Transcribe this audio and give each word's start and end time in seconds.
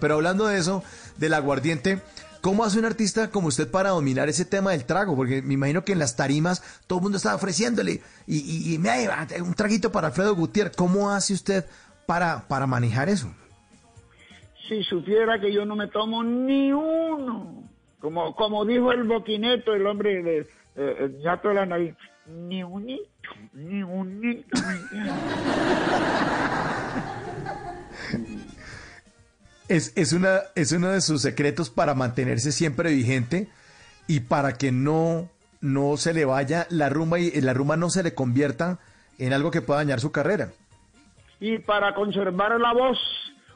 Pero 0.00 0.14
hablando 0.14 0.46
de 0.46 0.58
eso, 0.58 0.82
del 1.16 1.34
aguardiente, 1.34 2.00
¿cómo 2.40 2.64
hace 2.64 2.78
un 2.78 2.84
artista 2.84 3.30
como 3.30 3.48
usted 3.48 3.70
para 3.70 3.90
dominar 3.90 4.28
ese 4.28 4.44
tema 4.44 4.72
del 4.72 4.84
trago? 4.84 5.16
Porque 5.16 5.42
me 5.42 5.54
imagino 5.54 5.84
que 5.84 5.92
en 5.92 5.98
las 5.98 6.16
tarimas 6.16 6.62
todo 6.86 6.98
el 6.98 7.02
mundo 7.04 7.18
está 7.18 7.34
ofreciéndole 7.34 8.00
y, 8.26 8.38
y, 8.38 8.74
y 8.74 8.78
me 8.78 9.08
un 9.42 9.54
traguito 9.54 9.92
para 9.92 10.08
Alfredo 10.08 10.34
Gutiérrez. 10.34 10.76
¿Cómo 10.76 11.10
hace 11.10 11.34
usted 11.34 11.64
para, 12.06 12.46
para 12.48 12.66
manejar 12.66 13.08
eso? 13.08 13.32
Si 14.68 14.82
supiera 14.84 15.40
que 15.40 15.52
yo 15.52 15.64
no 15.64 15.76
me 15.76 15.88
tomo 15.88 16.22
ni 16.22 16.72
uno, 16.72 17.64
como, 18.00 18.34
como 18.36 18.64
dijo 18.64 18.92
el 18.92 19.04
boquineto, 19.04 19.74
el 19.74 19.86
hombre 19.86 20.22
de 20.22 20.46
eh, 20.76 20.96
el 21.00 21.20
de 21.20 21.54
la 21.54 21.66
nariz, 21.66 21.96
ni 22.26 22.62
unito, 22.62 23.02
ni 23.52 23.82
unito. 23.82 24.56
es, 29.68 29.92
es, 29.96 30.12
una, 30.12 30.40
es 30.54 30.72
uno 30.72 30.88
de 30.90 31.00
sus 31.00 31.22
secretos 31.22 31.70
para 31.70 31.94
mantenerse 31.94 32.52
siempre 32.52 32.90
vigente 32.90 33.48
y 34.06 34.20
para 34.20 34.54
que 34.54 34.72
no, 34.72 35.28
no 35.60 35.96
se 35.96 36.14
le 36.14 36.24
vaya 36.24 36.66
la 36.70 36.88
rumba 36.88 37.18
y 37.18 37.30
la 37.40 37.54
rumba 37.54 37.76
no 37.76 37.90
se 37.90 38.02
le 38.02 38.14
convierta 38.14 38.78
en 39.18 39.32
algo 39.32 39.50
que 39.50 39.62
pueda 39.62 39.80
dañar 39.80 40.00
su 40.00 40.12
carrera. 40.12 40.50
Y 41.40 41.58
para 41.58 41.94
conservar 41.94 42.58
la 42.60 42.72
voz, 42.72 42.98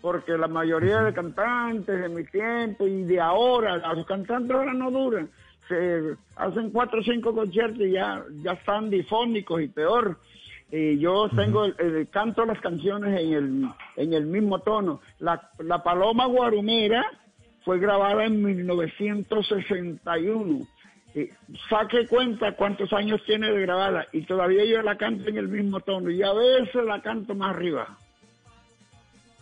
porque 0.00 0.36
la 0.36 0.48
mayoría 0.48 1.02
de 1.02 1.14
cantantes 1.14 2.00
de 2.00 2.08
mi 2.08 2.24
tiempo 2.24 2.86
y 2.86 3.02
de 3.04 3.20
ahora, 3.20 3.78
los 3.94 4.06
cantantes 4.06 4.54
ahora 4.54 4.74
no 4.74 4.90
duran, 4.90 5.30
se 5.68 6.14
hacen 6.36 6.70
cuatro 6.70 7.00
o 7.00 7.02
cinco 7.02 7.34
conciertos 7.34 7.80
y 7.80 7.92
ya, 7.92 8.22
ya 8.42 8.52
están 8.52 8.90
difónicos 8.90 9.62
y 9.62 9.68
peor. 9.68 10.18
Y 10.76 10.98
yo 10.98 11.28
tengo 11.28 11.66
el, 11.66 12.08
canto 12.10 12.44
las 12.44 12.60
canciones 12.60 13.20
en 13.20 13.32
el, 13.32 13.68
en 13.94 14.12
el 14.12 14.26
mismo 14.26 14.58
tono. 14.58 15.00
La, 15.20 15.52
la 15.60 15.84
Paloma 15.84 16.26
Guarumera 16.26 17.04
fue 17.64 17.78
grabada 17.78 18.24
en 18.24 18.42
1961. 18.42 20.66
Y 21.14 21.30
saque 21.70 22.08
cuenta 22.08 22.56
cuántos 22.56 22.92
años 22.92 23.20
tiene 23.24 23.52
de 23.52 23.60
grabada 23.60 24.08
y 24.12 24.22
todavía 24.22 24.64
yo 24.64 24.82
la 24.82 24.96
canto 24.96 25.28
en 25.28 25.38
el 25.38 25.46
mismo 25.46 25.78
tono 25.78 26.10
y 26.10 26.24
a 26.24 26.32
veces 26.32 26.84
la 26.84 27.00
canto 27.00 27.36
más 27.36 27.54
arriba. 27.54 27.96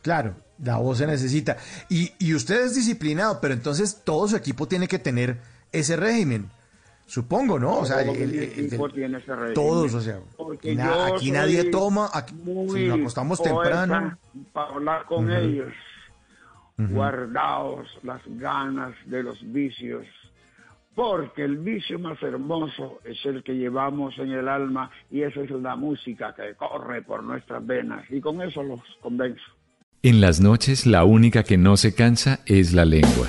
Claro, 0.00 0.34
la 0.64 0.78
voz 0.78 0.96
se 0.96 1.06
necesita. 1.06 1.58
Y, 1.90 2.10
y 2.18 2.34
usted 2.34 2.64
es 2.64 2.74
disciplinado, 2.74 3.38
pero 3.42 3.52
entonces 3.52 4.02
todo 4.02 4.28
su 4.28 4.36
equipo 4.36 4.66
tiene 4.66 4.88
que 4.88 4.98
tener 4.98 5.36
ese 5.72 5.98
régimen. 5.98 6.48
Supongo, 7.08 7.58
¿no? 7.58 7.78
o 7.78 7.86
sea, 7.86 8.04
todos, 9.54 9.94
o 9.94 10.00
sea, 10.02 10.20
aquí 11.14 11.30
nadie 11.30 11.64
toma, 11.70 12.10
aquí, 12.12 12.34
si 12.44 12.86
nos 12.86 13.00
acostamos 13.00 13.42
temprano. 13.42 14.18
Para 14.52 14.74
hablar 14.74 15.06
con 15.06 15.32
ellos, 15.32 15.72
guardaos 16.76 17.88
las 18.02 18.20
ganas 18.26 18.94
de 19.06 19.22
los 19.22 19.38
vicios, 19.40 20.04
porque 20.94 21.44
el 21.44 21.56
vicio 21.56 21.98
más 21.98 22.22
hermoso 22.22 23.00
es 23.04 23.16
el 23.24 23.42
que 23.42 23.54
llevamos 23.54 24.12
en 24.18 24.32
el 24.32 24.46
alma 24.46 24.90
y 25.10 25.22
esa 25.22 25.40
es 25.40 25.50
la 25.50 25.76
música 25.76 26.34
que 26.34 26.56
corre 26.56 27.00
por 27.00 27.22
nuestras 27.22 27.66
venas 27.66 28.04
y 28.10 28.20
con 28.20 28.42
eso 28.42 28.62
los 28.62 28.80
convenzo. 29.00 29.50
En 30.02 30.20
las 30.20 30.42
noches 30.42 30.84
la 30.84 31.04
única 31.04 31.42
que 31.42 31.56
no 31.56 31.78
se 31.78 31.94
cansa 31.94 32.40
es 32.44 32.74
la 32.74 32.84
lengua. 32.84 33.28